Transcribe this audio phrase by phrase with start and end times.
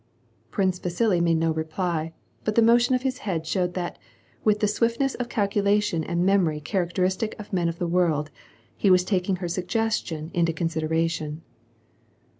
[0.49, 2.11] Prince Vasili made no reply,
[2.43, 3.99] but the motion of his head showed that,
[4.43, 8.31] with the swiftness of calculation and memory characteristic of men of the world,
[8.75, 11.43] he was taking her sugges tion into consideration.